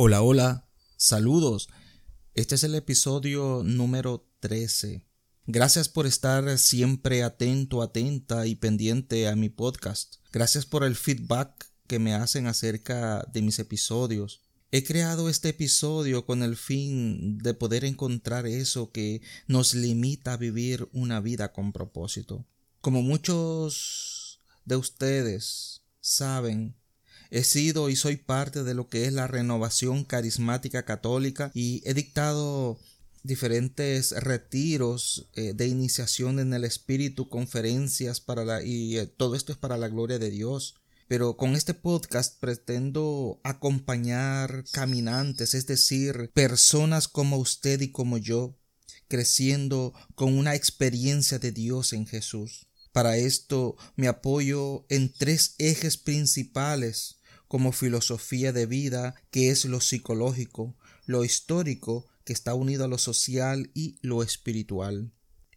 Hola, 0.00 0.22
hola, 0.22 0.68
saludos. 0.96 1.68
Este 2.34 2.54
es 2.54 2.62
el 2.62 2.76
episodio 2.76 3.62
número 3.64 4.30
13. 4.38 5.04
Gracias 5.48 5.88
por 5.88 6.06
estar 6.06 6.56
siempre 6.56 7.24
atento, 7.24 7.82
atenta 7.82 8.46
y 8.46 8.54
pendiente 8.54 9.26
a 9.26 9.34
mi 9.34 9.48
podcast. 9.48 10.18
Gracias 10.30 10.66
por 10.66 10.84
el 10.84 10.94
feedback 10.94 11.72
que 11.88 11.98
me 11.98 12.14
hacen 12.14 12.46
acerca 12.46 13.26
de 13.32 13.42
mis 13.42 13.58
episodios. 13.58 14.40
He 14.70 14.84
creado 14.84 15.28
este 15.28 15.48
episodio 15.48 16.24
con 16.24 16.44
el 16.44 16.56
fin 16.56 17.36
de 17.38 17.54
poder 17.54 17.84
encontrar 17.84 18.46
eso 18.46 18.92
que 18.92 19.20
nos 19.48 19.74
limita 19.74 20.34
a 20.34 20.36
vivir 20.36 20.88
una 20.92 21.18
vida 21.18 21.52
con 21.52 21.72
propósito. 21.72 22.46
Como 22.80 23.02
muchos 23.02 24.42
de 24.64 24.76
ustedes 24.76 25.82
saben, 26.00 26.77
He 27.30 27.44
sido 27.44 27.90
y 27.90 27.96
soy 27.96 28.16
parte 28.16 28.64
de 28.64 28.74
lo 28.74 28.88
que 28.88 29.04
es 29.04 29.12
la 29.12 29.26
renovación 29.26 30.04
carismática 30.04 30.84
católica 30.84 31.50
y 31.52 31.82
he 31.84 31.92
dictado 31.92 32.78
diferentes 33.22 34.12
retiros 34.12 35.28
eh, 35.34 35.52
de 35.54 35.66
iniciación 35.66 36.38
en 36.38 36.54
el 36.54 36.64
espíritu, 36.64 37.28
conferencias 37.28 38.20
para 38.20 38.44
la 38.44 38.62
y 38.62 38.98
eh, 38.98 39.06
todo 39.06 39.34
esto 39.34 39.52
es 39.52 39.58
para 39.58 39.76
la 39.76 39.88
gloria 39.88 40.18
de 40.18 40.30
Dios. 40.30 40.76
Pero 41.06 41.36
con 41.36 41.54
este 41.54 41.74
podcast 41.74 42.38
pretendo 42.38 43.40
acompañar 43.42 44.64
caminantes, 44.72 45.54
es 45.54 45.66
decir, 45.66 46.30
personas 46.34 47.08
como 47.08 47.38
usted 47.38 47.80
y 47.80 47.92
como 47.92 48.18
yo, 48.18 48.58
creciendo 49.08 49.94
con 50.14 50.36
una 50.36 50.54
experiencia 50.54 51.38
de 51.38 51.52
Dios 51.52 51.92
en 51.94 52.06
Jesús. 52.06 52.66
Para 52.92 53.16
esto 53.16 53.76
me 53.96 54.08
apoyo 54.08 54.84
en 54.88 55.12
tres 55.12 55.54
ejes 55.58 55.96
principales 55.96 57.17
como 57.48 57.72
filosofía 57.72 58.52
de 58.52 58.66
vida, 58.66 59.14
que 59.30 59.50
es 59.50 59.64
lo 59.64 59.80
psicológico, 59.80 60.76
lo 61.06 61.24
histórico, 61.24 62.06
que 62.24 62.32
está 62.32 62.54
unido 62.54 62.84
a 62.84 62.88
lo 62.88 62.98
social 62.98 63.70
y 63.74 63.96
lo 64.02 64.22
espiritual. 64.22 65.10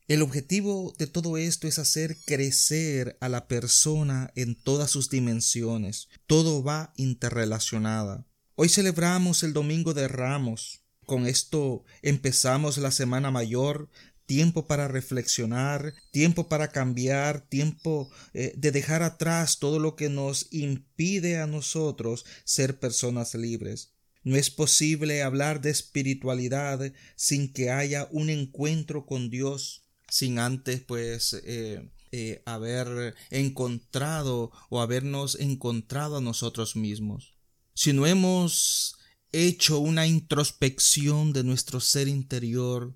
El 0.07 0.21
objetivo 0.21 0.93
de 0.97 1.07
todo 1.07 1.37
esto 1.37 1.67
es 1.67 1.79
hacer 1.79 2.17
crecer 2.25 3.17
a 3.21 3.29
la 3.29 3.47
persona 3.47 4.31
en 4.35 4.55
todas 4.55 4.91
sus 4.91 5.09
dimensiones. 5.09 6.09
Todo 6.27 6.63
va 6.63 6.91
interrelacionada. 6.97 8.25
Hoy 8.55 8.67
celebramos 8.67 9.43
el 9.43 9.53
Domingo 9.53 9.93
de 9.93 10.07
Ramos. 10.07 10.81
Con 11.05 11.27
esto 11.27 11.83
empezamos 12.01 12.77
la 12.77 12.91
Semana 12.91 13.31
Mayor 13.31 13.89
tiempo 14.31 14.65
para 14.65 14.87
reflexionar, 14.87 15.93
tiempo 16.11 16.47
para 16.47 16.69
cambiar, 16.71 17.41
tiempo 17.49 18.09
eh, 18.33 18.53
de 18.55 18.71
dejar 18.71 19.03
atrás 19.03 19.59
todo 19.59 19.77
lo 19.77 19.97
que 19.97 20.07
nos 20.07 20.47
impide 20.53 21.41
a 21.41 21.47
nosotros 21.47 22.23
ser 22.45 22.79
personas 22.79 23.35
libres. 23.35 23.91
No 24.23 24.37
es 24.37 24.49
posible 24.49 25.21
hablar 25.21 25.59
de 25.59 25.71
espiritualidad 25.71 26.93
sin 27.17 27.51
que 27.51 27.71
haya 27.71 28.07
un 28.09 28.29
encuentro 28.29 29.05
con 29.05 29.29
Dios, 29.29 29.83
sin 30.09 30.39
antes 30.39 30.79
pues 30.79 31.33
eh, 31.43 31.91
eh, 32.13 32.41
haber 32.45 33.13
encontrado 33.31 34.53
o 34.69 34.79
habernos 34.79 35.37
encontrado 35.41 36.15
a 36.15 36.21
nosotros 36.21 36.77
mismos. 36.77 37.33
Si 37.73 37.91
no 37.91 38.07
hemos 38.07 38.95
hecho 39.33 39.79
una 39.79 40.07
introspección 40.07 41.33
de 41.33 41.43
nuestro 41.43 41.81
ser 41.81 42.07
interior, 42.07 42.95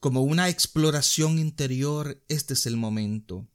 como 0.00 0.22
una 0.22 0.48
exploración 0.48 1.38
interior, 1.38 2.22
este 2.28 2.54
es 2.54 2.66
el 2.66 2.76
momento. 2.76 3.46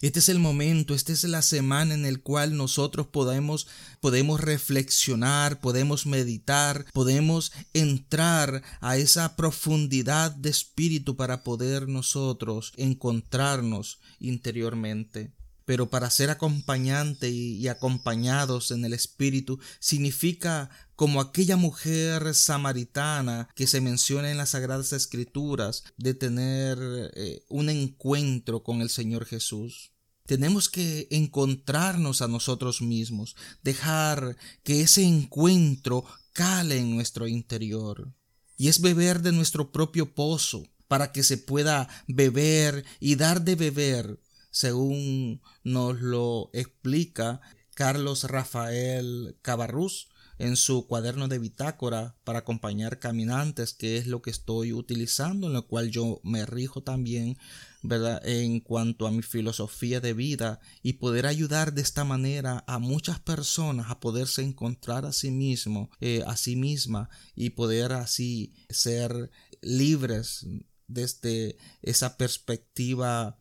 Este 0.00 0.18
es 0.20 0.28
el 0.28 0.38
momento, 0.38 0.94
esta 0.94 1.12
es 1.12 1.24
la 1.24 1.42
semana 1.42 1.94
en 1.94 2.04
el 2.04 2.22
cual 2.22 2.56
nosotros 2.56 3.06
podemos, 3.08 3.66
podemos 4.00 4.40
reflexionar, 4.40 5.60
podemos 5.60 6.06
meditar, 6.06 6.86
podemos 6.92 7.52
entrar 7.72 8.62
a 8.80 8.96
esa 8.96 9.36
profundidad 9.36 10.32
de 10.32 10.50
espíritu 10.50 11.16
para 11.16 11.42
poder 11.42 11.88
nosotros 11.88 12.72
encontrarnos 12.76 14.00
interiormente. 14.18 15.32
Pero 15.64 15.90
para 15.90 16.10
ser 16.10 16.30
acompañante 16.30 17.30
y, 17.30 17.68
acompañados 17.68 18.72
en 18.72 18.84
el 18.84 18.92
Espíritu 18.94 19.60
significa 19.78 20.70
como 21.02 21.20
aquella 21.20 21.56
mujer 21.56 22.32
samaritana 22.32 23.48
que 23.56 23.66
se 23.66 23.80
menciona 23.80 24.30
en 24.30 24.36
las 24.36 24.50
Sagradas 24.50 24.92
Escrituras 24.92 25.82
de 25.96 26.14
tener 26.14 26.78
eh, 27.16 27.44
un 27.48 27.70
encuentro 27.70 28.62
con 28.62 28.82
el 28.82 28.88
Señor 28.88 29.24
Jesús. 29.24 29.90
Tenemos 30.26 30.68
que 30.68 31.08
encontrarnos 31.10 32.22
a 32.22 32.28
nosotros 32.28 32.82
mismos, 32.82 33.34
dejar 33.64 34.36
que 34.62 34.82
ese 34.82 35.02
encuentro 35.02 36.04
cale 36.34 36.78
en 36.78 36.94
nuestro 36.94 37.26
interior. 37.26 38.14
Y 38.56 38.68
es 38.68 38.80
beber 38.80 39.22
de 39.22 39.32
nuestro 39.32 39.72
propio 39.72 40.14
pozo 40.14 40.68
para 40.86 41.10
que 41.10 41.24
se 41.24 41.36
pueda 41.36 41.88
beber 42.06 42.84
y 43.00 43.16
dar 43.16 43.42
de 43.42 43.56
beber 43.56 44.20
según 44.52 45.42
nos 45.64 46.00
lo 46.00 46.50
explica 46.52 47.40
Carlos 47.74 48.22
Rafael 48.22 49.36
Cabarrús 49.42 50.11
en 50.42 50.56
su 50.56 50.88
cuaderno 50.88 51.28
de 51.28 51.38
bitácora 51.38 52.16
para 52.24 52.40
acompañar 52.40 52.98
caminantes, 52.98 53.74
que 53.74 53.96
es 53.96 54.08
lo 54.08 54.22
que 54.22 54.30
estoy 54.30 54.72
utilizando, 54.72 55.46
en 55.46 55.52
lo 55.52 55.68
cual 55.68 55.92
yo 55.92 56.20
me 56.24 56.44
rijo 56.44 56.82
también, 56.82 57.38
¿verdad? 57.80 58.20
En 58.26 58.58
cuanto 58.58 59.06
a 59.06 59.12
mi 59.12 59.22
filosofía 59.22 60.00
de 60.00 60.14
vida 60.14 60.58
y 60.82 60.94
poder 60.94 61.26
ayudar 61.26 61.74
de 61.74 61.82
esta 61.82 62.02
manera 62.02 62.64
a 62.66 62.80
muchas 62.80 63.20
personas 63.20 63.88
a 63.88 64.00
poderse 64.00 64.42
encontrar 64.42 65.06
a 65.06 65.12
sí 65.12 65.30
mismo, 65.30 65.90
eh, 66.00 66.24
a 66.26 66.36
sí 66.36 66.56
misma 66.56 67.08
y 67.36 67.50
poder 67.50 67.92
así 67.92 68.52
ser 68.68 69.30
libres 69.60 70.44
desde 70.88 71.56
esa 71.82 72.16
perspectiva 72.16 73.38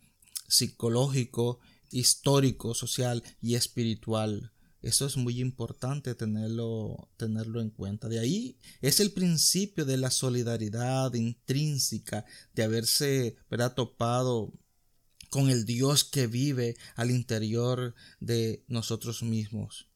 psicológico, 0.48 1.62
histórico, 1.90 2.76
social 2.76 3.24
y 3.42 3.56
espiritual. 3.56 4.51
Eso 4.82 5.06
es 5.06 5.16
muy 5.16 5.40
importante 5.40 6.16
tenerlo, 6.16 7.10
tenerlo 7.18 7.62
en 7.62 7.70
cuenta. 7.70 8.08
De 8.08 8.20
ahí 8.20 8.58
es 8.82 9.00
el 9.00 9.12
principio 9.12 9.86
de 9.86 9.98
la 9.98 10.10
solidaridad 10.10 11.14
intrínseca, 11.14 12.26
de 12.56 12.64
haberse 12.64 13.36
¿verdad? 13.50 13.76
topado 13.76 14.54
con 15.30 15.50
el 15.50 15.66
Dios 15.66 16.04
que 16.04 16.28
vive 16.28 16.76
al 16.96 17.12
interior 17.12 17.96
de 18.20 18.64
nosotros 18.68 19.24
mismos. 19.24 19.88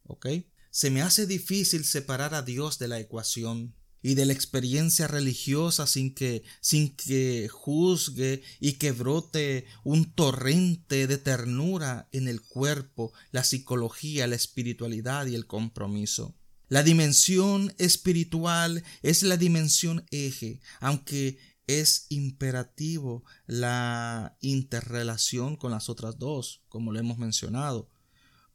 Se 0.70 0.92
me 0.92 1.02
hace 1.02 1.26
difícil 1.26 1.84
separar 1.84 2.36
a 2.36 2.42
Dios 2.42 2.80
de 2.80 2.88
la 2.88 3.00
ecuación 3.00 3.74
y 4.06 4.14
de 4.14 4.28
la 4.28 4.34
experiencia 4.34 5.08
religiosa 5.08 5.88
sin 5.88 6.14
que, 6.14 6.44
sin 6.62 6.96
que 6.96 7.48
juzgue 7.52 8.44
y 8.60 8.74
que 8.74 8.92
brote 8.92 9.66
un 9.84 10.14
torrente 10.14 11.08
de 11.08 11.18
ternura 11.18 12.08
en 12.12 12.28
el 12.28 12.44
cuerpo, 12.44 13.14
la 13.32 13.44
psicología, 13.44 14.28
la 14.28 14.36
espiritualidad 14.36 15.26
y 15.26 15.34
el 15.34 15.48
compromiso. 15.48 16.36
La 16.68 16.84
dimensión 16.84 17.74
espiritual 17.80 18.84
es 19.02 19.24
la 19.24 19.38
dimensión 19.38 20.06
eje, 20.12 20.60
aunque 20.82 21.40
es 21.66 22.06
imperativo 22.10 23.24
la 23.48 24.38
interrelación 24.40 25.56
con 25.56 25.72
las 25.72 25.90
otras 25.90 26.20
dos, 26.20 26.62
como 26.70 26.92
lo 26.92 27.00
hemos 27.00 27.18
mencionado. 27.18 27.90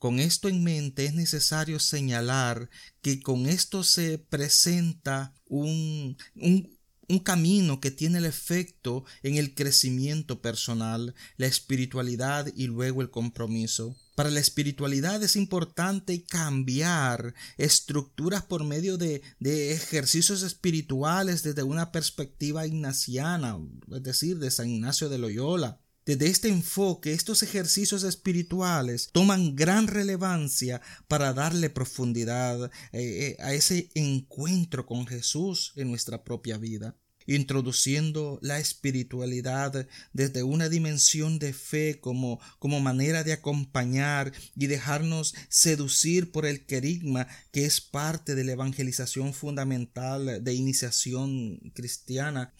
Con 0.00 0.18
esto 0.18 0.48
en 0.48 0.64
mente 0.64 1.04
es 1.04 1.12
necesario 1.12 1.78
señalar 1.78 2.70
que 3.02 3.20
con 3.20 3.44
esto 3.44 3.84
se 3.84 4.16
presenta 4.16 5.34
un, 5.46 6.16
un, 6.36 7.18
camino 7.22 7.80
que 7.80 7.90
tiene 7.90 8.16
el 8.16 8.24
efecto 8.24 9.04
en 9.22 9.36
el 9.36 9.54
crecimiento 9.54 10.40
personal, 10.40 11.14
la 11.36 11.48
espiritualidad 11.48 12.50
y 12.56 12.66
luego 12.66 13.02
el 13.02 13.10
compromiso. 13.10 13.94
Para 14.14 14.30
la 14.30 14.40
espiritualidad 14.40 15.22
es 15.22 15.36
importante 15.36 16.24
cambiar 16.24 17.34
estructuras 17.58 18.42
por 18.42 18.64
medio 18.64 18.96
de, 18.96 19.20
de, 19.38 19.72
ejercicios 19.72 20.42
espirituales 20.42 21.42
desde 21.42 21.62
una 21.62 21.92
perspectiva 21.92 22.66
ignaciana, 22.66 23.58
es 23.92 24.02
decir, 24.02 24.38
de 24.38 24.50
San 24.50 24.70
Ignacio 24.70 25.10
de 25.10 25.18
Loyola. 25.18 25.78
Desde 26.06 26.28
este 26.28 26.48
enfoque, 26.48 27.12
estos 27.12 27.42
ejercicios 27.42 28.04
espirituales 28.04 29.10
toman 29.12 29.54
gran 29.54 29.86
relevancia 29.86 30.80
para 31.08 31.32
darle 31.32 31.70
profundidad 31.70 32.64
eh, 32.64 32.70
eh, 32.92 33.36
a 33.40 33.52
ese 33.52 33.90
encuentro 33.94 34.86
con 34.86 35.06
Jesús 35.06 35.72
en 35.76 35.88
nuestra 35.90 36.24
propia 36.24 36.56
vida 36.56 36.96
introduciendo 37.26 38.38
la 38.42 38.58
espiritualidad 38.58 39.86
desde 40.12 40.42
una 40.42 40.68
dimensión 40.68 41.38
de 41.38 41.52
fe 41.52 42.00
como, 42.00 42.40
como 42.58 42.80
manera 42.80 43.22
de 43.22 43.32
acompañar 43.32 44.32
y 44.56 44.66
dejarnos 44.66 45.34
seducir 45.48 46.32
por 46.32 46.46
el 46.46 46.66
querigma 46.66 47.28
que 47.52 47.66
es 47.66 47.80
parte 47.80 48.34
de 48.34 48.44
la 48.44 48.52
evangelización 48.52 49.32
fundamental 49.32 50.42
de 50.42 50.54
iniciación 50.54 51.58
cristiana 51.74 52.52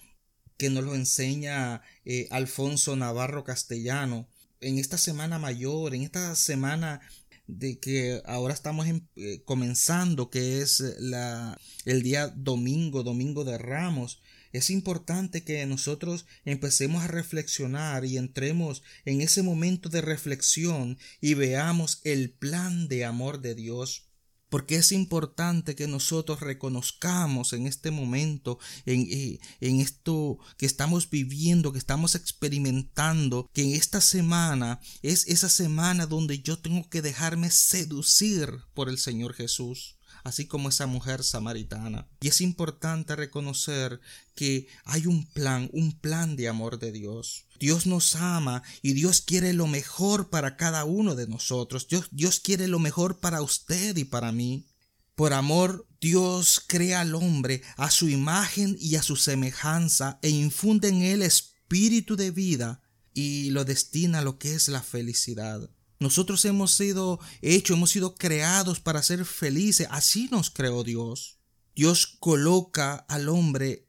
que 0.61 0.69
nos 0.69 0.85
lo 0.85 0.95
enseña 0.95 1.81
eh, 2.05 2.29
Alfonso 2.31 2.95
Navarro 2.95 3.45
Castellano. 3.45 4.29
En 4.61 4.77
esta 4.77 4.99
semana 4.99 5.39
mayor, 5.39 5.95
en 5.95 6.03
esta 6.03 6.37
semana 6.37 7.01
de 7.47 7.79
que 7.79 8.21
ahora 8.27 8.53
estamos 8.53 8.87
eh, 9.17 9.41
comenzando, 9.47 10.29
que 10.29 10.61
es 10.61 10.81
la, 10.99 11.59
el 11.87 12.03
día 12.03 12.29
domingo, 12.29 13.03
domingo 13.03 13.45
de 13.45 13.57
Ramos, 13.57 14.21
es 14.53 14.69
importante 14.69 15.45
que 15.45 15.65
nosotros 15.65 16.27
empecemos 16.45 17.05
a 17.05 17.09
reflexionar 17.09 18.05
y 18.05 18.19
entremos 18.19 18.83
en 19.07 19.23
ese 19.23 19.43
momento 19.43 19.89
de 19.89 20.03
reflexión 20.03 20.99
y 21.23 21.33
veamos 21.33 22.03
el 22.05 22.33
plan 22.33 22.87
de 22.87 23.07
amor 23.07 23.41
de 23.41 23.55
Dios 23.55 24.10
porque 24.51 24.77
es 24.77 24.93
importante 24.93 25.75
que 25.75 25.87
nosotros 25.87 26.41
reconozcamos 26.41 27.55
en 27.55 27.67
este 27.67 27.91
momento, 27.91 28.59
en, 28.85 29.07
eh, 29.11 29.39
en, 29.61 29.81
esto 29.81 30.39
que 30.59 30.67
estamos 30.67 31.09
viviendo, 31.09 31.73
que 31.73 31.79
estamos 31.79 32.15
experimentando, 32.15 33.49
que 33.55 33.63
en 33.63 33.73
esta 33.73 34.01
semana 34.01 34.81
es 35.03 35.27
esa 35.29 35.49
semana 35.49 36.07
donde 36.07 36.41
yo 36.41 36.59
tengo 36.59 36.89
que 36.91 37.01
dejarme 37.01 37.51
seducir 37.51 38.51
por 38.75 38.89
el 38.89 38.99
Señor 38.99 39.33
Jesús 39.33 40.00
así 40.25 40.47
como 40.47 40.69
esa 40.69 40.87
mujer 40.87 41.23
samaritana. 41.23 42.09
Y 42.21 42.29
es 42.29 42.41
importante 42.41 43.17
reconocer 43.17 44.01
que 44.35 44.69
hay 44.85 45.07
un 45.07 45.27
plan, 45.27 45.71
un 45.73 45.93
plan 45.93 46.37
de 46.37 46.49
amor 46.49 46.79
de 46.79 46.93
Dios. 46.93 47.47
Dios 47.59 47.87
nos 47.87 48.17
ama 48.17 48.63
y 48.83 48.95
Dios 48.95 49.21
quiere 49.21 49.53
lo 49.53 49.67
mejor 49.67 50.31
para 50.31 50.57
cada 50.57 50.85
uno 50.85 51.15
de 51.15 51.27
nosotros. 51.27 51.87
Dios, 51.89 52.09
Dios 52.11 52.41
quiere 52.41 52.69
lo 52.69 52.79
mejor 52.79 53.21
para 53.21 53.43
usted 53.43 53.97
y 53.97 54.05
para 54.05 54.33
mí. 54.33 54.67
Por 55.15 55.35
amor, 55.35 55.87
Dios 56.01 56.63
crea 56.67 57.03
al 57.03 57.15
hombre 57.15 57.63
a 57.77 57.91
su 57.91 58.09
imagen 58.09 58.77
y 58.81 58.97
a 58.97 59.03
su 59.03 59.17
semejanza 59.17 60.19
e 60.23 60.31
infunde 60.31 60.89
en 60.89 61.03
él 61.03 61.21
espíritu 61.23 62.17
de 62.17 62.31
vida 62.31 62.81
y 63.13 63.51
lo 63.51 63.67
destina 63.67 64.21
a 64.21 64.23
lo 64.23 64.39
que 64.39 64.55
es 64.55 64.69
la 64.69 64.83
felicidad. 64.83 65.69
Nosotros 66.01 66.45
hemos 66.47 66.73
sido 66.73 67.21
hechos, 67.43 67.77
hemos 67.77 67.91
sido 67.91 68.15
creados 68.15 68.81
para 68.81 69.03
ser 69.03 69.27
felices. 69.27 69.87
Así 69.91 70.29
nos 70.33 70.51
creó 70.51 70.83
Dios. 70.83 71.39
Dios 71.77 72.07
coloca 72.19 72.97
al 72.97 73.29
hombre 73.29 73.87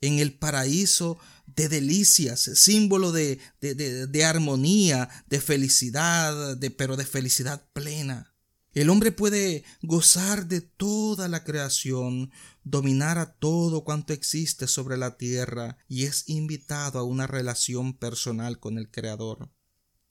en 0.00 0.20
el 0.20 0.38
paraíso 0.38 1.18
de 1.46 1.68
delicias, 1.68 2.40
símbolo 2.54 3.10
de, 3.10 3.40
de, 3.60 4.24
armonía, 4.24 5.08
de 5.28 5.40
felicidad, 5.40 6.56
de, 6.56 6.70
pero 6.70 6.96
de 6.96 7.04
felicidad 7.04 7.68
plena. 7.72 8.32
El 8.72 8.88
hombre 8.88 9.10
puede 9.10 9.64
gozar 9.82 10.46
de 10.46 10.60
toda 10.60 11.26
la 11.26 11.42
creación, 11.42 12.30
dominar 12.62 13.18
a 13.18 13.34
todo 13.34 13.82
cuanto 13.82 14.12
existe 14.12 14.68
sobre 14.68 14.96
la 14.96 15.16
tierra 15.16 15.76
y 15.88 16.04
es 16.04 16.28
invitado 16.28 17.00
a 17.00 17.02
una 17.02 17.26
relación 17.26 17.98
personal 17.98 18.60
con 18.60 18.78
el 18.78 18.88
Creador. 18.88 19.50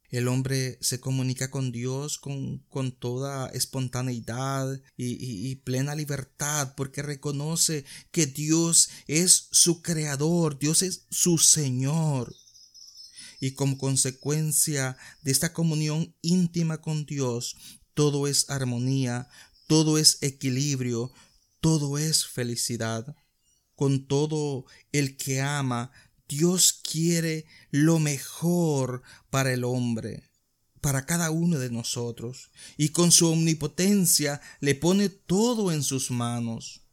El 0.09 0.27
hombre 0.27 0.79
se 0.81 0.99
comunica 0.99 1.51
con 1.51 1.71
Dios 1.71 2.17
con, 2.17 2.59
con 2.69 2.91
toda 2.91 3.47
espontaneidad 3.49 4.81
y, 4.97 5.55
plena 5.57 5.93
libertad 5.93 6.73
porque 6.75 7.03
reconoce 7.03 7.85
que 8.11 8.25
Dios 8.25 8.89
es 9.07 9.49
su 9.51 9.81
creador, 9.81 10.57
Dios 10.57 10.81
es 10.81 11.05
su 11.11 11.37
Señor. 11.37 12.35
Y 13.39 13.51
como 13.51 13.77
consecuencia 13.77 14.97
de 15.21 15.31
esta 15.31 15.53
comunión 15.53 16.15
íntima 16.21 16.81
con 16.81 17.05
Dios, 17.05 17.55
todo 17.93 18.27
es 18.27 18.49
armonía, 18.49 19.29
todo 19.67 19.97
es 19.97 20.17
equilibrio, 20.21 21.11
todo 21.61 21.97
es 21.97 22.25
felicidad. 22.25 23.15
Con 23.75 24.07
todo 24.07 24.65
el 24.91 25.15
que 25.15 25.41
ama 25.41 25.91
Dios 26.29 26.79
quiere 26.83 27.45
lo 27.71 27.97
mejor 27.97 29.01
para 29.31 29.51
el 29.51 29.63
hombre, 29.63 30.29
para 30.79 31.07
cada 31.07 31.31
uno 31.31 31.57
de 31.57 31.71
nosotros, 31.71 32.51
y 32.77 32.89
con 32.89 33.11
su 33.11 33.27
omnipotencia 33.27 34.39
le 34.59 34.75
pone 34.75 35.09
todo 35.09 35.71
en 35.71 35.81
sus 35.81 36.11
manos. 36.11 36.83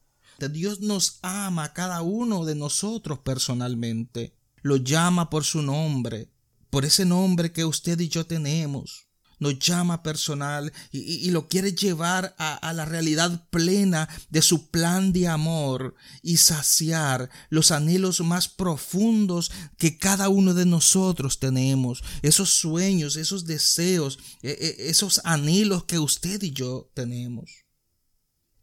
Dios 0.50 0.81
nos 0.81 1.19
ama 1.21 1.65
a 1.65 1.73
cada 1.75 2.00
uno 2.00 2.47
de 2.47 2.55
nosotros 2.55 3.19
personalmente, 3.19 4.35
lo 4.62 4.77
llama 4.77 5.29
por 5.29 5.44
su 5.44 5.61
nombre, 5.61 6.31
por 6.71 6.87
ese 6.87 7.05
nombre 7.05 7.53
que 7.53 7.67
usted 7.67 8.00
y 8.00 8.09
yo 8.09 8.27
tenemos 8.27 9.06
nos 9.38 9.59
llama 9.59 10.03
personal 10.03 10.73
y, 10.91 11.31
lo 11.31 11.49
quiere 11.49 11.73
llevar 11.73 12.35
a, 12.38 12.55
a, 12.55 12.73
la 12.73 12.85
realidad 12.85 13.49
plena 13.50 14.09
de 14.31 14.41
su 14.43 14.71
plan 14.71 15.12
de 15.12 15.29
amor 15.29 15.94
y 16.23 16.38
saciar 16.38 17.29
los 17.50 17.71
anhelos 17.71 18.21
más 18.21 18.49
profundos 18.49 19.53
que 19.77 19.99
cada 19.99 20.29
uno 20.29 20.55
de 20.55 20.65
nosotros 20.65 21.38
tenemos, 21.38 22.03
esos 22.23 22.50
sueños, 22.50 23.17
esos 23.17 23.47
deseos, 23.47 24.19
e, 24.43 24.50
e, 24.50 24.91
esos 24.91 25.21
anhelos 25.25 25.85
que 25.85 25.99
usted 25.99 26.43
y 26.43 26.53
yo 26.53 26.91
tenemos. 26.94 27.50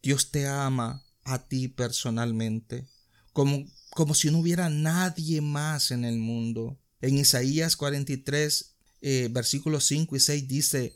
Dios 0.02 0.32
te 0.32 0.48
ama 0.48 1.06
a 1.24 1.48
ti 1.48 1.68
personalmente, 1.68 2.88
como, 3.32 3.66
como 3.92 4.14
si 4.14 4.32
no 4.32 4.40
hubiera 4.40 4.70
nadie 4.70 5.42
más 5.42 5.92
en 5.92 6.04
el 6.04 6.18
mundo. 6.18 6.80
En 7.02 7.18
Isaías 7.18 7.76
43, 7.76 8.73
eh, 9.06 9.28
versículos 9.30 9.86
5 9.86 10.16
y 10.16 10.20
6 10.22 10.48
dice, 10.48 10.96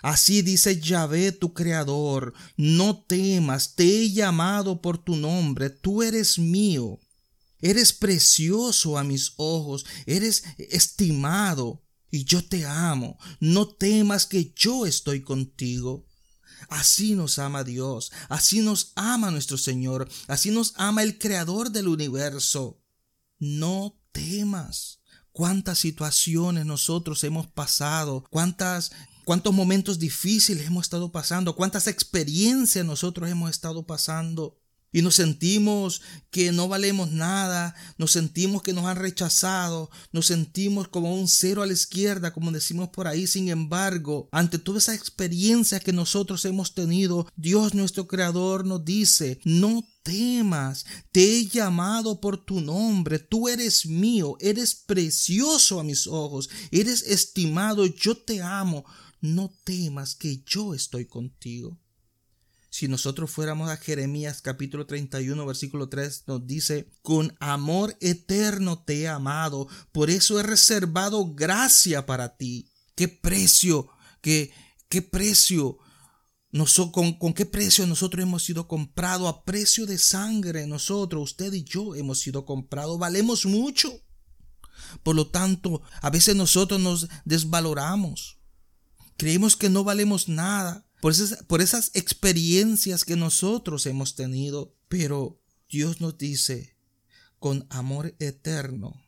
Así 0.00 0.42
dice 0.42 0.80
Yahvé 0.80 1.32
tu 1.32 1.52
creador, 1.52 2.32
no 2.56 3.02
temas, 3.02 3.74
te 3.74 3.84
he 3.84 4.12
llamado 4.12 4.80
por 4.80 4.96
tu 4.98 5.16
nombre, 5.16 5.68
tú 5.68 6.04
eres 6.04 6.38
mío, 6.38 7.00
eres 7.60 7.92
precioso 7.92 8.96
a 8.96 9.02
mis 9.02 9.32
ojos, 9.36 9.84
eres 10.06 10.44
estimado, 10.56 11.82
y 12.12 12.24
yo 12.24 12.44
te 12.44 12.64
amo, 12.64 13.18
no 13.40 13.68
temas 13.68 14.24
que 14.26 14.52
yo 14.54 14.86
estoy 14.86 15.22
contigo. 15.22 16.06
Así 16.68 17.14
nos 17.14 17.38
ama 17.38 17.64
Dios, 17.64 18.12
así 18.28 18.60
nos 18.60 18.92
ama 18.94 19.30
nuestro 19.30 19.58
Señor, 19.58 20.08
así 20.26 20.50
nos 20.50 20.74
ama 20.76 21.02
el 21.02 21.18
Creador 21.18 21.70
del 21.70 21.88
universo. 21.88 22.82
No 23.38 24.00
temas 24.12 24.97
cuántas 25.38 25.78
situaciones 25.78 26.66
nosotros 26.66 27.22
hemos 27.22 27.46
pasado, 27.46 28.24
cuántas 28.28 28.90
cuántos 29.24 29.54
momentos 29.54 30.00
difíciles 30.00 30.66
hemos 30.66 30.86
estado 30.86 31.12
pasando, 31.12 31.54
cuántas 31.54 31.86
experiencias 31.86 32.84
nosotros 32.84 33.30
hemos 33.30 33.48
estado 33.48 33.86
pasando. 33.86 34.58
Y 34.90 35.00
nos 35.00 35.14
sentimos 35.14 36.02
que 36.30 36.50
no 36.50 36.66
valemos 36.66 37.12
nada, 37.12 37.76
nos 37.98 38.10
sentimos 38.10 38.62
que 38.62 38.72
nos 38.72 38.86
han 38.86 38.96
rechazado, 38.96 39.90
nos 40.10 40.26
sentimos 40.26 40.88
como 40.88 41.14
un 41.14 41.28
cero 41.28 41.62
a 41.62 41.66
la 41.66 41.72
izquierda, 41.72 42.32
como 42.32 42.50
decimos 42.50 42.88
por 42.88 43.06
ahí. 43.06 43.28
Sin 43.28 43.48
embargo, 43.48 44.28
ante 44.32 44.58
toda 44.58 44.78
esa 44.78 44.94
experiencia 44.94 45.78
que 45.78 45.92
nosotros 45.92 46.44
hemos 46.46 46.74
tenido, 46.74 47.28
Dios 47.36 47.74
nuestro 47.74 48.08
Creador 48.08 48.64
nos 48.64 48.84
dice, 48.84 49.38
no 49.44 49.84
temas, 50.08 50.86
te 51.12 51.20
he 51.20 51.46
llamado 51.46 52.18
por 52.18 52.42
tu 52.42 52.62
nombre, 52.62 53.18
tú 53.18 53.46
eres 53.46 53.84
mío, 53.84 54.38
eres 54.40 54.74
precioso 54.74 55.78
a 55.78 55.84
mis 55.84 56.06
ojos, 56.06 56.48
eres 56.70 57.02
estimado, 57.02 57.84
yo 57.84 58.16
te 58.16 58.40
amo, 58.40 58.86
no 59.20 59.52
temas 59.64 60.14
que 60.14 60.42
yo 60.46 60.72
estoy 60.72 61.04
contigo. 61.04 61.78
Si 62.70 62.88
nosotros 62.88 63.30
fuéramos 63.30 63.68
a 63.68 63.76
Jeremías 63.76 64.40
capítulo 64.40 64.86
31 64.86 65.44
versículo 65.44 65.90
3 65.90 66.24
nos 66.26 66.46
dice, 66.46 66.90
con 67.02 67.36
amor 67.38 67.94
eterno 68.00 68.82
te 68.82 69.02
he 69.02 69.08
amado, 69.08 69.68
por 69.92 70.08
eso 70.08 70.40
he 70.40 70.42
reservado 70.42 71.34
gracia 71.34 72.06
para 72.06 72.38
ti. 72.38 72.72
¿Qué 72.94 73.08
precio? 73.08 73.90
¿Qué, 74.22 74.52
qué 74.88 75.02
precio? 75.02 75.78
Con, 76.92 77.12
¿Con 77.18 77.34
qué 77.34 77.46
precio 77.46 77.86
nosotros 77.86 78.22
hemos 78.22 78.44
sido 78.44 78.68
comprados? 78.68 79.28
A 79.28 79.44
precio 79.44 79.86
de 79.86 79.98
sangre 79.98 80.66
nosotros, 80.66 81.30
usted 81.30 81.52
y 81.52 81.64
yo 81.64 81.94
hemos 81.94 82.20
sido 82.20 82.44
comprados. 82.44 82.98
Valemos 82.98 83.46
mucho. 83.46 84.02
Por 85.02 85.16
lo 85.16 85.28
tanto, 85.28 85.82
a 86.00 86.10
veces 86.10 86.36
nosotros 86.36 86.80
nos 86.80 87.08
desvaloramos. 87.24 88.38
Creemos 89.16 89.56
que 89.56 89.68
no 89.68 89.84
valemos 89.84 90.28
nada 90.28 90.86
por 91.00 91.12
esas, 91.12 91.42
por 91.44 91.60
esas 91.60 91.90
experiencias 91.94 93.04
que 93.04 93.16
nosotros 93.16 93.86
hemos 93.86 94.14
tenido. 94.14 94.74
Pero 94.88 95.42
Dios 95.68 96.00
nos 96.00 96.16
dice, 96.16 96.76
con 97.38 97.66
amor 97.70 98.14
eterno 98.18 99.04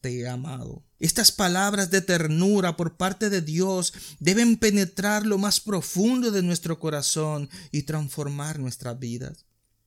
te 0.00 0.20
he 0.20 0.28
amado. 0.28 0.84
Estas 1.02 1.32
palabras 1.32 1.90
de 1.90 2.00
ternura 2.00 2.76
por 2.76 2.96
parte 2.96 3.28
de 3.28 3.40
Dios 3.40 3.92
deben 4.20 4.56
penetrar 4.56 5.26
lo 5.26 5.36
más 5.36 5.58
profundo 5.58 6.30
de 6.30 6.44
nuestro 6.44 6.78
corazón 6.78 7.50
y 7.72 7.82
transformar 7.82 8.60
nuestras 8.60 8.96
vidas. 9.00 9.44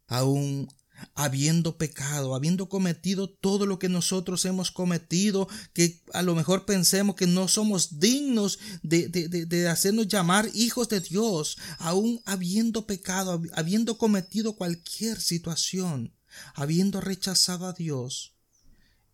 Aún 0.08 0.68
habiendo 1.14 1.78
pecado, 1.78 2.36
habiendo 2.36 2.68
cometido 2.68 3.30
todo 3.30 3.66
lo 3.66 3.80
que 3.80 3.88
nosotros 3.88 4.44
hemos 4.44 4.72
cometido, 4.72 5.48
que 5.72 6.04
a 6.12 6.22
lo 6.22 6.36
mejor 6.36 6.66
pensemos 6.66 7.16
que 7.16 7.28
no 7.28 7.48
somos 7.48 7.98
dignos 7.98 8.60
de, 8.84 9.08
de, 9.08 9.70
hacernos 9.70 10.10
llamar 10.10 10.50
hijos 10.54 10.90
de 10.90 11.00
Dios, 11.00 11.58
aún 11.80 12.22
habiendo 12.26 12.88
pecado, 12.88 13.42
habiendo 13.54 13.98
cometido 13.98 14.58
cualquier 14.58 15.22
situación, 15.22 16.14
habiendo 16.56 17.00
rechazado 17.00 17.68
a 17.68 17.74
Dios, 17.74 18.36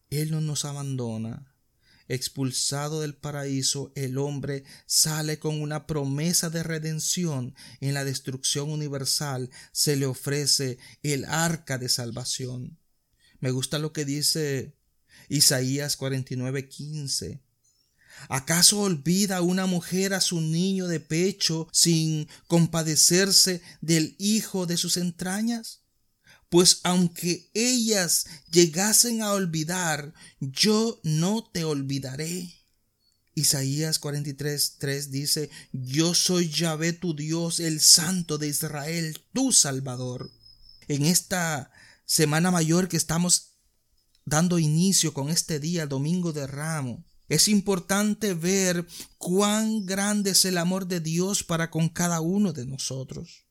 Él 0.10 0.32
no 0.32 0.42
nos 0.42 0.66
abandona. 0.66 1.51
Expulsado 2.14 3.02
del 3.02 3.16
paraíso, 3.16 3.94
el 3.96 4.18
hombre 4.18 4.66
sale 4.86 5.40
con 5.40 5.62
una 5.62 5.88
promesa 5.88 6.50
de 6.50 6.62
redención. 6.62 7.56
En 7.80 7.94
la 7.94 8.04
destrucción 8.04 8.70
universal 8.70 9.50
se 9.72 9.96
le 9.96 10.06
ofrece 10.06 10.78
el 11.04 11.24
arca 11.26 11.78
de 11.78 11.88
salvación. 11.88 12.78
Me 13.40 13.52
gusta 13.52 13.80
lo 13.80 13.94
que 13.94 14.04
dice 14.04 14.76
Isaías 15.30 15.98
49:15. 15.98 17.42
¿Acaso 18.28 18.82
olvida 18.82 19.42
una 19.42 19.66
mujer 19.66 20.14
a 20.14 20.22
su 20.22 20.42
niño 20.42 20.88
de 20.88 21.00
pecho 21.00 21.70
sin 21.72 22.28
compadecerse 22.48 23.62
del 23.80 24.16
hijo 24.20 24.66
de 24.66 24.76
sus 24.78 24.98
entrañas? 24.98 25.82
Pues 26.50 26.82
aunque 26.84 27.50
ellas 27.54 28.26
llegasen 28.52 29.22
a 29.22 29.34
olvidar, 29.34 30.14
yo 30.40 31.00
no 31.04 31.50
te 31.52 31.64
olvidaré. 31.64 32.54
Isaías 33.34 34.00
43, 34.00 34.76
3 34.78 35.12
dice, 35.12 35.50
Yo 35.72 36.14
soy 36.14 36.50
Yahvé 36.50 36.94
tu 36.94 37.16
Dios, 37.16 37.60
el 37.60 37.80
Santo 37.80 38.38
de 38.38 38.50
Israel, 38.50 39.24
tu 39.34 39.52
Salvador. 39.54 40.32
En 40.88 41.06
esta 41.06 41.72
Semana 42.06 42.52
Mayor 42.52 42.90
que 42.90 42.98
estamos 42.98 43.54
dando 44.26 44.60
inicio 44.60 45.14
con 45.14 45.30
este 45.30 45.60
día, 45.60 45.88
Domingo 45.88 46.34
de 46.34 46.48
Ramo, 46.48 47.06
es 47.30 47.48
importante 47.48 48.34
ver 48.34 48.86
cuán 49.18 49.86
grande 49.86 50.32
es 50.32 50.44
el 50.44 50.58
amor 50.58 50.88
de 50.88 51.00
Dios 51.00 51.46
para 51.46 51.72
con 51.72 51.88
cada 51.88 52.20
uno 52.20 52.52
de 52.52 52.66
nosotros. 52.66 53.46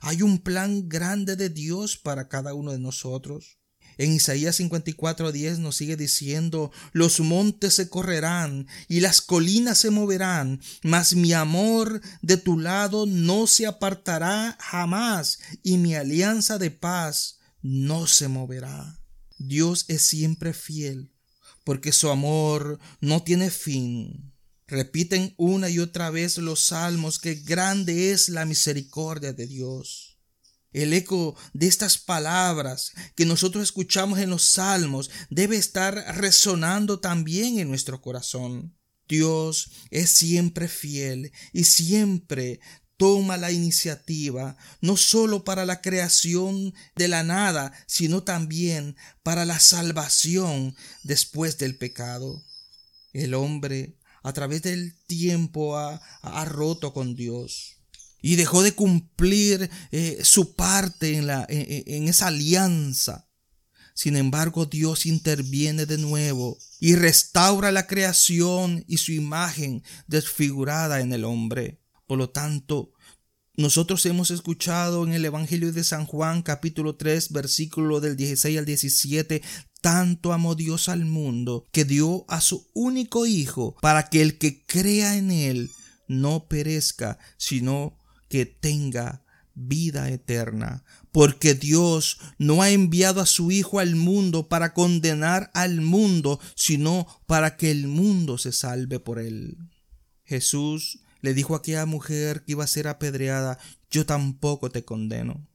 Hay 0.00 0.22
un 0.22 0.38
plan 0.38 0.88
grande 0.88 1.36
de 1.36 1.50
Dios 1.50 1.96
para 1.96 2.28
cada 2.28 2.54
uno 2.54 2.72
de 2.72 2.78
nosotros. 2.78 3.58
En 3.96 4.12
Isaías 4.12 4.58
54:10 4.58 5.58
nos 5.58 5.76
sigue 5.76 5.96
diciendo, 5.96 6.72
los 6.92 7.20
montes 7.20 7.74
se 7.74 7.88
correrán 7.88 8.66
y 8.88 9.00
las 9.00 9.20
colinas 9.20 9.78
se 9.78 9.90
moverán, 9.90 10.60
mas 10.82 11.14
mi 11.14 11.32
amor 11.32 12.00
de 12.22 12.36
tu 12.36 12.58
lado 12.58 13.06
no 13.06 13.46
se 13.46 13.66
apartará 13.66 14.56
jamás 14.60 15.38
y 15.62 15.78
mi 15.78 15.94
alianza 15.94 16.58
de 16.58 16.70
paz 16.70 17.38
no 17.62 18.06
se 18.06 18.28
moverá. 18.28 18.98
Dios 19.38 19.84
es 19.88 20.02
siempre 20.02 20.52
fiel, 20.52 21.12
porque 21.64 21.92
su 21.92 22.10
amor 22.10 22.78
no 23.00 23.22
tiene 23.22 23.50
fin. 23.50 24.33
Repiten 24.74 25.32
una 25.36 25.70
y 25.70 25.78
otra 25.78 26.10
vez 26.10 26.36
los 26.38 26.58
salmos 26.58 27.20
que 27.20 27.36
grande 27.36 28.10
es 28.10 28.28
la 28.28 28.44
misericordia 28.44 29.32
de 29.32 29.46
Dios. 29.46 30.18
El 30.72 30.92
eco 30.92 31.36
de 31.52 31.68
estas 31.68 31.96
palabras 31.96 32.90
que 33.14 33.24
nosotros 33.24 33.62
escuchamos 33.62 34.18
en 34.18 34.30
los 34.30 34.42
salmos 34.42 35.12
debe 35.30 35.58
estar 35.58 35.94
resonando 36.16 36.98
también 36.98 37.60
en 37.60 37.68
nuestro 37.68 38.02
corazón. 38.02 38.76
Dios 39.06 39.70
es 39.92 40.10
siempre 40.10 40.66
fiel 40.66 41.30
y 41.52 41.62
siempre 41.62 42.58
toma 42.96 43.36
la 43.36 43.52
iniciativa, 43.52 44.56
no 44.80 44.96
solo 44.96 45.44
para 45.44 45.64
la 45.64 45.82
creación 45.82 46.74
de 46.96 47.06
la 47.06 47.22
nada, 47.22 47.72
sino 47.86 48.24
también 48.24 48.96
para 49.22 49.44
la 49.44 49.60
salvación 49.60 50.74
después 51.04 51.58
del 51.58 51.78
pecado. 51.78 52.42
El 53.12 53.34
hombre 53.34 53.96
a 54.24 54.32
través 54.32 54.62
del 54.62 54.96
tiempo 55.06 55.78
ha, 55.78 56.44
roto 56.46 56.92
con 56.92 57.14
Dios 57.14 57.76
y 58.20 58.34
dejó 58.34 58.62
de 58.62 58.72
cumplir 58.72 59.70
eh, 59.92 60.18
su 60.24 60.56
parte 60.56 61.16
en, 61.16 61.26
la, 61.26 61.46
en 61.48 62.08
esa 62.08 62.28
alianza. 62.28 63.28
Sin 63.94 64.16
embargo, 64.16 64.66
Dios 64.66 65.06
interviene 65.06 65.86
de 65.86 65.98
nuevo 65.98 66.58
y 66.80 66.96
restaura 66.96 67.70
la 67.70 67.86
creación 67.86 68.82
y 68.88 68.96
su 68.96 69.12
imagen 69.12 69.84
desfigurada 70.08 71.00
en 71.00 71.12
el 71.12 71.24
hombre. 71.24 71.80
Por 72.06 72.16
lo 72.18 72.30
tanto, 72.30 72.93
nosotros 73.56 74.04
hemos 74.06 74.30
escuchado 74.30 75.04
en 75.04 75.12
el 75.12 75.24
Evangelio 75.24 75.72
de 75.72 75.84
San 75.84 76.06
Juan 76.06 76.42
capítulo 76.42 76.96
3 76.96 77.32
versículo 77.32 78.00
del 78.00 78.16
16 78.16 78.58
al 78.58 78.64
17 78.64 79.42
tanto 79.80 80.32
amó 80.32 80.54
Dios 80.54 80.88
al 80.88 81.04
mundo 81.04 81.68
que 81.70 81.84
dio 81.84 82.24
a 82.28 82.40
su 82.40 82.68
único 82.74 83.26
Hijo 83.26 83.76
para 83.80 84.08
que 84.08 84.22
el 84.22 84.38
que 84.38 84.64
crea 84.64 85.16
en 85.16 85.30
Él 85.30 85.70
no 86.08 86.48
perezca, 86.48 87.18
sino 87.36 87.98
que 88.28 88.46
tenga 88.46 89.24
vida 89.54 90.10
eterna. 90.10 90.84
Porque 91.12 91.54
Dios 91.54 92.18
no 92.38 92.62
ha 92.62 92.70
enviado 92.70 93.20
a 93.20 93.26
su 93.26 93.50
Hijo 93.50 93.78
al 93.78 93.94
mundo 93.94 94.48
para 94.48 94.74
condenar 94.74 95.50
al 95.54 95.80
mundo, 95.80 96.40
sino 96.56 97.06
para 97.26 97.56
que 97.56 97.70
el 97.70 97.86
mundo 97.86 98.38
se 98.38 98.52
salve 98.52 98.98
por 98.98 99.18
él. 99.18 99.56
Jesús 100.24 101.00
le 101.24 101.32
dijo 101.32 101.54
a 101.54 101.56
aquella 101.56 101.86
mujer 101.86 102.44
que 102.44 102.52
iba 102.52 102.64
a 102.64 102.66
ser 102.66 102.86
apedreada, 102.86 103.58
yo 103.90 104.04
tampoco 104.04 104.70
te 104.70 104.84
condeno. 104.84 105.48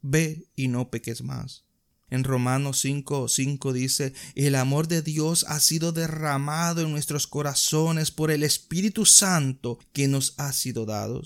Ve 0.00 0.46
y 0.54 0.68
no 0.68 0.88
peques 0.88 1.24
más. 1.24 1.64
En 2.10 2.22
Romanos 2.22 2.78
5, 2.82 3.26
5 3.26 3.72
dice, 3.72 4.14
el 4.36 4.54
amor 4.54 4.86
de 4.86 5.02
Dios 5.02 5.44
ha 5.48 5.58
sido 5.58 5.90
derramado 5.90 6.82
en 6.82 6.92
nuestros 6.92 7.26
corazones 7.26 8.12
por 8.12 8.30
el 8.30 8.44
Espíritu 8.44 9.04
Santo 9.04 9.80
que 9.92 10.06
nos 10.06 10.34
ha 10.36 10.52
sido 10.52 10.86
dado. 10.86 11.22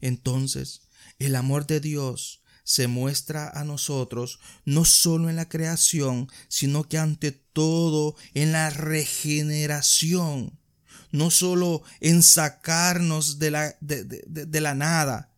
Entonces, 0.00 0.82
el 1.18 1.34
amor 1.34 1.66
de 1.66 1.80
Dios 1.80 2.44
se 2.62 2.86
muestra 2.86 3.50
a 3.52 3.64
nosotros 3.64 4.38
no 4.64 4.84
solo 4.84 5.28
en 5.28 5.34
la 5.34 5.48
creación, 5.48 6.28
sino 6.46 6.84
que 6.84 6.98
ante 6.98 7.32
todo 7.32 8.14
en 8.34 8.52
la 8.52 8.70
regeneración, 8.70 10.56
no 11.10 11.30
solo 11.30 11.82
en 12.00 12.22
sacarnos 12.22 13.38
de 13.38 13.50
la, 13.50 13.76
de, 13.80 14.04
de 14.04 14.60
la 14.60 14.74
nada, 14.74 15.32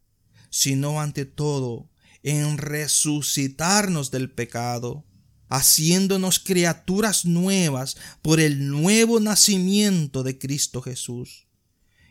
sino 0.51 1.01
ante 1.01 1.25
todo 1.25 1.91
en 2.23 2.59
resucitarnos 2.59 4.11
del 4.11 4.31
pecado, 4.31 5.05
haciéndonos 5.49 6.39
criaturas 6.39 7.25
nuevas 7.25 7.97
por 8.23 8.41
el 8.41 8.69
nuevo 8.69 9.21
nacimiento 9.21 10.23
de 10.23 10.39
Cristo 10.39 10.83
Jesús. 10.83 11.47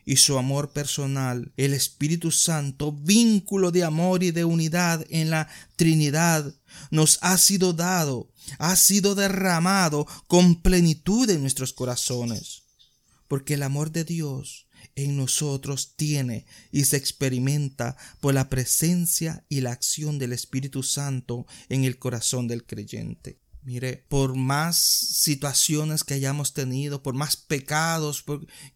Y 0.06 0.16
su 0.16 0.40
amor 0.40 0.72
personal, 0.72 1.54
el 1.56 1.74
Espíritu 1.74 2.32
Santo, 2.32 2.92
vínculo 2.92 3.72
de 3.72 3.84
amor 3.84 4.24
y 4.24 4.32
de 4.32 4.44
unidad 4.44 5.06
en 5.10 5.30
la 5.30 5.48
Trinidad, 5.76 6.52
nos 6.90 7.20
ha 7.22 7.38
sido 7.38 7.74
dado, 7.74 8.32
ha 8.58 8.76
sido 8.76 9.14
derramado 9.14 10.08
con 10.28 10.62
plenitud 10.62 11.30
en 11.30 11.42
nuestros 11.42 11.74
corazones. 11.74 12.64
Porque 13.30 13.54
el 13.54 13.64
amor 13.64 13.92
de 13.92 14.04
Dios 14.04 14.68
en 14.96 15.16
nosotros 15.16 15.94
tiene 15.96 16.46
y 16.72 16.84
se 16.84 16.98
experimenta 16.98 17.96
por 18.20 18.34
la 18.34 18.50
presencia 18.50 19.46
y 19.48 19.62
la 19.62 19.72
acción 19.72 20.20
del 20.20 20.34
Espíritu 20.34 20.84
Santo 20.84 21.46
en 21.70 21.86
el 21.86 21.98
corazón 21.98 22.50
del 22.50 22.66
creyente. 22.66 23.40
Mire, 23.62 24.06
por 24.10 24.36
más 24.36 24.78
situaciones 24.78 26.04
que 26.04 26.16
hayamos 26.16 26.54
tenido, 26.54 27.04
por 27.04 27.14
más 27.14 27.38
pecados, 27.38 28.26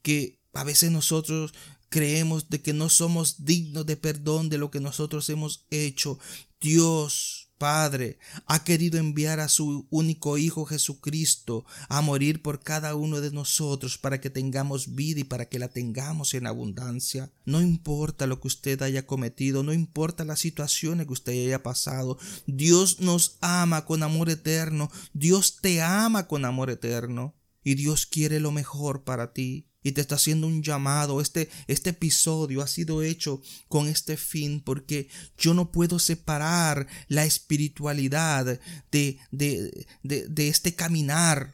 que 0.02 0.40
a 0.54 0.64
veces 0.64 0.92
nosotros 0.92 1.54
creemos 1.90 2.50
de 2.50 2.62
que 2.62 2.74
no 2.74 2.90
somos 2.90 3.46
dignos 3.46 3.86
de 3.86 3.98
perdón 3.98 4.50
de 4.50 4.58
lo 4.58 4.72
que 4.72 4.80
nosotros 4.80 5.30
hemos 5.30 5.66
hecho, 5.72 6.20
Dios 6.62 7.43
Padre 7.64 8.18
ha 8.46 8.66
querido 8.66 9.00
enviar 9.00 9.40
a 9.40 9.48
su 9.48 9.88
único 9.90 10.38
Hijo 10.38 10.66
Jesucristo 10.66 11.64
a 11.88 12.02
morir 12.02 12.42
por 12.42 12.62
cada 12.62 12.94
uno 12.94 13.22
de 13.22 13.32
nosotros 13.32 13.98
para 13.98 14.20
que 14.20 14.30
tengamos 14.30 14.96
vida 14.96 15.22
y 15.22 15.24
para 15.24 15.46
que 15.46 15.60
la 15.60 15.70
tengamos 15.70 16.34
en 16.34 16.46
abundancia. 16.46 17.32
No 17.46 17.62
importa 17.62 18.28
lo 18.28 18.42
que 18.42 18.50
usted 18.50 18.82
haya 18.82 19.08
cometido, 19.08 19.64
no 19.64 19.72
importa 19.72 20.26
las 20.26 20.42
situaciones 20.42 21.08
que 21.08 21.14
usted 21.14 21.32
haya 21.32 21.64
pasado, 21.64 22.18
Dios 22.48 23.00
nos 23.00 23.38
ama 23.40 23.86
con 23.86 24.04
amor 24.04 24.30
eterno, 24.30 24.92
Dios 25.14 25.60
te 25.62 25.82
ama 25.82 26.28
con 26.28 26.44
amor 26.44 26.70
eterno. 26.70 27.34
Y 27.64 27.76
Dios 27.76 28.06
quiere 28.06 28.42
lo 28.42 28.52
mejor 28.52 29.06
para 29.06 29.32
ti 29.32 29.70
y 29.84 29.92
te 29.92 30.02
está 30.02 30.16
haciendo 30.16 30.48
un 30.48 30.64
llamado. 30.64 31.22
Este, 31.22 31.50
este 31.68 31.92
episodio 31.92 32.62
ha 32.62 32.68
sido 32.68 33.04
hecho 33.04 33.42
con 33.68 33.88
este 33.88 34.18
fin 34.18 34.62
porque 34.62 35.10
yo 35.38 35.54
no 35.54 35.72
puedo 35.72 36.00
separar 36.00 36.88
la 37.08 37.26
espiritualidad 37.26 38.60
de, 38.92 39.18
de, 39.32 39.86
de, 40.02 40.28
de 40.28 40.48
este 40.48 40.74
caminar 40.76 41.54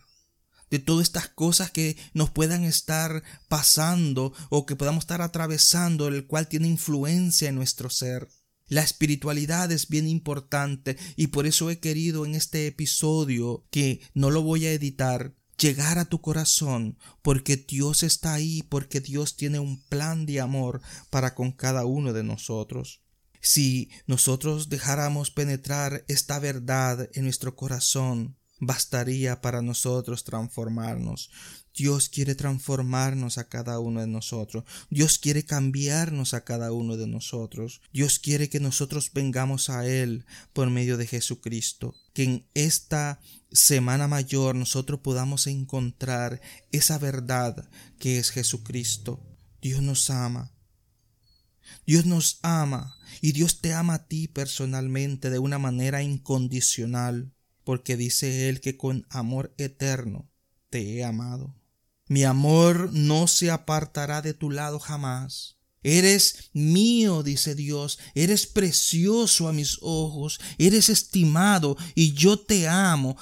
de 0.70 0.80
todas 0.80 1.08
estas 1.08 1.28
cosas 1.28 1.72
que 1.72 1.98
nos 2.14 2.30
puedan 2.30 2.64
estar 2.64 3.24
pasando 3.48 4.34
o 4.50 4.66
que 4.66 4.76
podamos 4.76 5.04
estar 5.04 5.22
atravesando, 5.22 6.08
el 6.08 6.28
cual 6.28 6.48
tiene 6.48 6.68
influencia 6.68 7.50
en 7.50 7.56
nuestro 7.56 7.90
ser. 7.90 8.30
La 8.68 8.84
espiritualidad 8.84 9.72
es 9.72 9.88
bien 9.88 10.08
importante 10.08 10.96
y 11.16 11.28
por 11.28 11.48
eso 11.48 11.72
he 11.72 11.80
querido 11.80 12.26
en 12.26 12.36
este 12.36 12.68
episodio 12.68 13.66
que 13.72 14.02
no 14.14 14.30
lo 14.30 14.44
voy 14.44 14.68
a 14.68 14.72
editar, 14.72 15.34
llegar 15.60 16.00
a 16.00 16.06
tu 16.06 16.22
corazón, 16.22 16.98
porque 17.22 17.58
Dios 17.58 18.04
está 18.04 18.34
ahí, 18.34 18.64
porque 18.64 19.02
Dios 19.02 19.36
tiene 19.36 19.60
un 19.60 19.82
plan 19.84 20.26
de 20.26 20.40
amor 20.40 20.82
para 21.10 21.36
con 21.36 21.52
cada 21.52 21.86
uno 21.86 22.14
de 22.14 22.24
nosotros. 22.24 23.02
Si 23.42 23.90
nosotros 24.08 24.70
dejáramos 24.70 25.32
penetrar 25.32 26.04
esta 26.08 26.40
verdad 26.40 27.10
en 27.14 27.24
nuestro 27.26 27.56
corazón, 27.56 28.38
bastaría 28.60 29.42
para 29.42 29.62
nosotros 29.62 30.24
transformarnos. 30.24 31.30
Dios 31.80 32.10
quiere 32.10 32.36
transformarnos 32.36 33.38
a 33.38 33.48
cada 33.48 33.80
uno 33.80 34.02
de 34.02 34.08
nosotros. 34.08 34.66
Dios 34.90 35.18
quiere 35.18 35.46
cambiarnos 35.46 36.34
a 36.34 36.44
cada 36.44 36.74
uno 36.74 36.98
de 36.98 37.08
nosotros. 37.08 37.80
Dios 37.94 38.20
quiere 38.20 38.50
que 38.50 38.60
nosotros 38.60 39.12
vengamos 39.14 39.70
a 39.70 39.88
Él 39.88 40.26
por 40.52 40.70
medio 40.70 40.98
de 40.98 41.08
Jesucristo. 41.08 41.96
Que 42.12 42.24
en 42.24 42.46
esta 42.54 43.22
Semana 43.54 44.10
Mayor 44.10 44.56
nosotros 44.56 45.00
podamos 45.00 45.48
encontrar 45.48 46.42
esa 46.74 46.98
verdad 46.98 47.70
que 47.98 48.20
es 48.20 48.32
Jesucristo. 48.32 49.26
Dios 49.62 49.82
nos 49.82 50.10
ama. 50.10 50.52
Dios 51.88 52.06
nos 52.06 52.40
ama 52.42 52.98
y 53.22 53.32
Dios 53.32 53.62
te 53.62 53.74
ama 53.74 53.94
a 53.94 54.06
ti 54.06 54.28
personalmente 54.28 55.30
de 55.30 55.40
una 55.40 55.60
manera 55.60 56.04
incondicional, 56.04 57.32
porque 57.64 57.96
dice 57.96 58.50
Él 58.50 58.60
que 58.60 58.76
con 58.76 59.08
amor 59.10 59.54
eterno 59.58 60.30
te 60.70 60.98
he 60.98 61.06
amado. 61.06 61.59
Mi 62.10 62.24
amor 62.24 62.90
no 62.92 63.28
se 63.28 63.52
apartará 63.52 64.22
de 64.22 64.34
tu 64.34 64.50
lado 64.50 64.80
jamás. 64.80 65.60
Eres 65.84 66.50
mío, 66.52 67.24
dice 67.24 67.56
Dios, 67.56 68.00
eres 68.14 68.48
precioso 68.48 69.48
a 69.48 69.54
mis 69.54 69.78
ojos, 69.82 70.40
eres 70.58 70.90
estimado 70.90 71.78
y 71.96 72.14
yo 72.14 72.38
te 72.38 72.68
amo. 72.68 73.16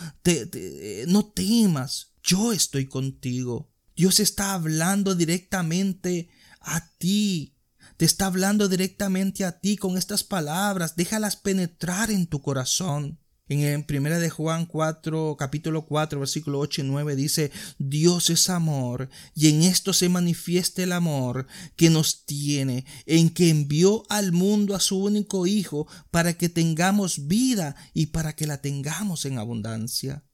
no 1.07 1.25
temas, 1.25 2.13
yo 2.23 2.53
estoy 2.53 2.87
contigo. 2.87 3.71
Dios 3.95 4.19
está 4.19 4.53
hablando 4.53 5.15
directamente 5.15 6.29
a 6.61 6.89
ti. 6.97 7.55
Te 7.97 8.05
está 8.05 8.27
hablando 8.27 8.69
directamente 8.69 9.43
a 9.43 9.59
ti 9.59 9.75
con 9.75 9.97
estas 9.97 10.23
palabras. 10.23 10.95
Déjalas 10.95 11.35
penetrar 11.35 12.09
en 12.09 12.27
tu 12.27 12.41
corazón. 12.41 13.19
En 13.49 13.83
primera 13.83 14.19
de 14.19 14.29
Juan 14.29 14.65
4, 14.65 15.37
capítulo 15.39 15.85
4, 15.85 16.19
versículo 16.19 16.59
8 16.59 16.81
y 16.81 16.83
9 16.83 17.15
dice, 17.15 17.51
Dios 17.79 18.29
es 18.29 18.49
amor, 18.49 19.09
y 19.35 19.47
en 19.47 19.63
esto 19.63 19.93
se 19.93 20.09
manifiesta 20.09 20.83
el 20.83 20.91
amor 20.91 21.47
que 21.77 21.89
nos 21.89 22.25
tiene, 22.25 22.85
en 23.05 23.29
que 23.29 23.49
envió 23.49 24.03
al 24.09 24.33
mundo 24.33 24.75
a 24.75 24.81
su 24.81 25.01
único 25.01 25.47
Hijo 25.47 25.87
para 26.11 26.37
que 26.37 26.49
tengamos 26.49 27.27
vida 27.27 27.77
y 27.93 28.07
para 28.07 28.35
que 28.35 28.47
la 28.47 28.61
tengamos 28.61 29.23
en 29.23 29.37
abundancia. 29.37 30.25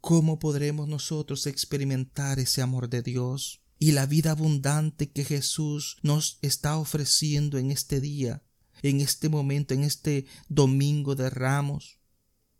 ¿Cómo 0.00 0.38
podremos 0.38 0.88
nosotros 0.88 1.46
experimentar 1.46 2.38
ese 2.38 2.62
amor 2.62 2.88
de 2.88 3.02
Dios 3.02 3.60
y 3.78 3.92
la 3.92 4.06
vida 4.06 4.30
abundante 4.30 5.10
que 5.10 5.24
Jesús 5.24 5.98
nos 6.02 6.38
está 6.40 6.78
ofreciendo 6.78 7.58
en 7.58 7.70
este 7.70 8.00
día, 8.00 8.42
en 8.82 9.02
este 9.02 9.28
momento, 9.28 9.74
en 9.74 9.84
este 9.84 10.24
domingo 10.48 11.14
de 11.14 11.28
ramos? 11.28 11.97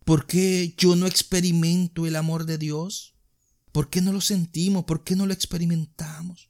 ¿Por 0.08 0.24
qué 0.24 0.74
yo 0.78 0.96
no 0.96 1.06
experimento 1.06 2.06
el 2.06 2.16
amor 2.16 2.46
de 2.46 2.56
Dios? 2.56 3.14
¿Por 3.72 3.90
qué 3.90 4.00
no 4.00 4.10
lo 4.10 4.22
sentimos? 4.22 4.84
¿Por 4.84 5.04
qué 5.04 5.16
no 5.16 5.26
lo 5.26 5.34
experimentamos? 5.34 6.48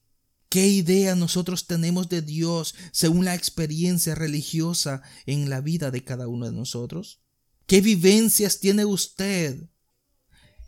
¿Qué 0.48 0.68
idea 0.68 1.16
nosotros 1.16 1.66
tenemos 1.66 2.08
de 2.08 2.22
Dios 2.22 2.76
según 2.92 3.24
la 3.24 3.34
experiencia 3.34 4.14
religiosa 4.14 5.02
en 5.26 5.50
la 5.50 5.60
vida 5.60 5.90
de 5.90 6.04
cada 6.04 6.28
uno 6.28 6.46
de 6.46 6.52
nosotros? 6.52 7.20
¿Qué 7.66 7.80
vivencias 7.80 8.60
tiene 8.60 8.84
usted 8.84 9.68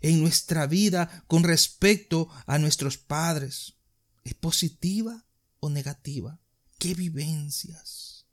en 0.01 0.19
nuestra 0.19 0.67
vida 0.67 1.23
con 1.27 1.43
respecto 1.43 2.27
a 2.45 2.57
nuestros 2.57 2.97
padres? 2.97 3.75
¿Es 4.25 4.33
positiva 4.33 5.25
o 5.61 5.69
negativa? 5.69 6.41
¿Qué 6.77 6.93
vivencias? 6.93 8.25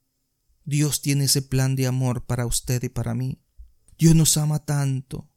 Dios 0.65 1.01
tiene 1.01 1.27
ese 1.27 1.43
plan 1.43 1.77
de 1.77 1.87
amor 1.87 2.27
para 2.27 2.45
usted 2.45 2.83
y 2.83 2.89
para 2.89 3.15
mí. 3.15 3.39
Dios 3.99 4.15
nos 4.15 4.37
ama 4.37 4.61
tanto. 4.61 5.29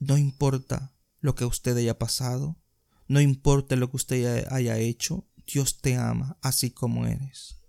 No 0.00 0.18
importa 0.18 0.96
lo 1.20 1.36
que 1.36 1.44
usted 1.44 1.76
haya 1.76 1.96
pasado, 1.96 2.60
no 3.06 3.20
importa 3.20 3.76
lo 3.76 3.88
que 3.88 3.96
usted 3.96 4.46
haya 4.50 4.78
hecho, 4.78 5.28
Dios 5.46 5.80
te 5.80 5.96
ama 5.96 6.38
así 6.42 6.72
como 6.72 7.06
eres. 7.06 7.60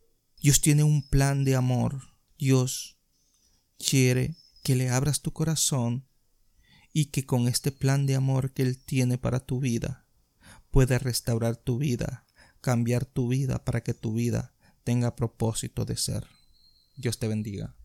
Dios 0.41 0.62
tiene 0.62 0.83
un 0.83 1.07
plan 1.07 1.43
de 1.43 1.55
amor. 1.55 2.01
Dios 2.39 2.97
quiere 3.77 4.35
que 4.63 4.75
le 4.75 4.89
abras 4.89 5.21
tu 5.21 5.31
corazón 5.31 6.07
y 6.91 7.05
que 7.05 7.25
con 7.25 7.47
este 7.47 7.71
plan 7.71 8.07
de 8.07 8.15
amor 8.15 8.51
que 8.51 8.63
Él 8.63 8.84
tiene 8.84 9.19
para 9.19 9.41
tu 9.41 9.60
vida, 9.60 10.08
pueda 10.71 10.97
restaurar 10.97 11.56
tu 11.56 11.77
vida, 11.77 12.25
cambiar 12.62 13.06
tu 13.06 13.27
vida 13.27 13.63
para 13.63 13.84
que 13.84 13.93
tu 13.93 14.13
vida 14.13 14.56
tenga 14.84 15.15
propósito 15.15 15.86
de 15.86 15.97
ser. 15.97 16.25
Dios 16.95 17.19
te 17.19 17.27
bendiga. 17.27 17.75